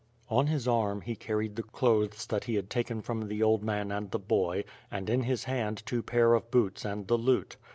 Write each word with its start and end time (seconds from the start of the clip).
On 0.31 0.47
his 0.47 0.67
arm 0.67 1.01
he 1.01 1.15
carried 1.15 1.55
the 1.55 1.61
clothes 1.61 2.25
that 2.25 2.45
he 2.45 2.55
had 2.55 2.71
taken 2.71 3.03
from 3.03 3.27
the 3.27 3.43
old 3.43 3.61
man 3.63 3.91
and 3.91 4.09
the 4.09 4.17
boy, 4.17 4.63
and 4.89 5.07
in 5.11 5.21
his 5.21 5.43
hand 5.43 5.83
two 5.85 6.01
pair 6.01 6.33
of 6.33 6.49
boots 6.49 6.83
and 6.83 7.07
the 7.07 7.19
lute. 7.19 7.55